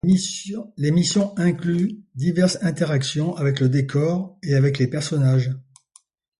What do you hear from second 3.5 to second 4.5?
le décor